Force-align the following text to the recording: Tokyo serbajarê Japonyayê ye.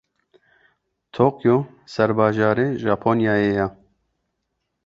Tokyo 1.13 1.55
serbajarê 1.93 2.67
Japonyayê 2.83 3.49
ye. 3.59 3.67